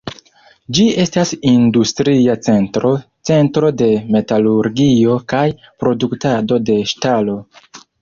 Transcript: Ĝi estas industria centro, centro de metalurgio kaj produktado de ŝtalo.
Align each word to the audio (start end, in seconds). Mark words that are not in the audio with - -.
Ĝi 0.77 0.85
estas 1.03 1.33
industria 1.49 2.37
centro, 2.47 2.93
centro 3.31 3.71
de 3.83 3.91
metalurgio 4.17 5.21
kaj 5.35 5.47
produktado 5.85 6.63
de 6.73 6.83
ŝtalo. 6.95 7.43